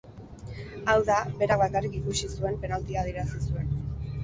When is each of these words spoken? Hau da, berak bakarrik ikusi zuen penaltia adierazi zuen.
Hau 0.93 0.95
da, 1.09 1.17
berak 1.41 1.61
bakarrik 1.65 1.99
ikusi 2.01 2.31
zuen 2.39 2.59
penaltia 2.65 3.03
adierazi 3.07 3.45
zuen. 3.47 3.73